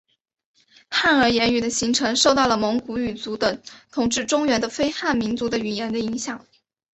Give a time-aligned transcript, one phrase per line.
[0.89, 3.61] 汉儿言语的形成受到了蒙古语族等
[3.91, 6.43] 统治中原的非汉民族的语言的影响。